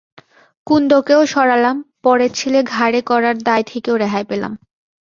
কুন্দকেও 0.67 1.21
সরালাম, 1.25 1.77
পরের 2.03 2.31
ছেলে 2.33 2.59
ঘাড়ে 2.63 2.99
করার 3.01 3.35
দায় 3.41 3.63
থেকেও 3.63 3.95
রেহাই 3.97 4.23
পেলাম। 4.23 4.53